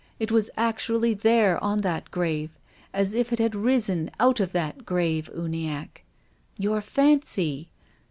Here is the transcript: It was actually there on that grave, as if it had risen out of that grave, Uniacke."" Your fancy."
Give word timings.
It 0.19 0.31
was 0.31 0.49
actually 0.57 1.13
there 1.13 1.63
on 1.63 1.81
that 1.81 2.09
grave, 2.09 2.49
as 2.91 3.13
if 3.13 3.31
it 3.31 3.37
had 3.37 3.53
risen 3.53 4.09
out 4.19 4.39
of 4.39 4.51
that 4.53 4.83
grave, 4.83 5.29
Uniacke."" 5.31 6.01
Your 6.65 6.81
fancy." 6.81 7.69